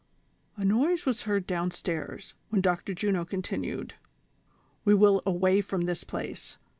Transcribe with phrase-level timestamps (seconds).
[0.57, 2.95] A noise was heard down stairs, Avhen Dr.
[2.95, 3.91] Juno con tinued:"
[4.83, 6.57] We will away from this place.